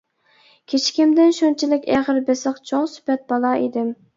كىچىكىمدىن 0.73 1.35
شۇنچىلىك 1.39 1.85
ئېغىر-بېسىق، 1.91 2.61
چوڭ 2.71 2.91
سۈپەت 2.95 3.25
بالا 3.35 3.57
ئىدىم. 3.63 3.97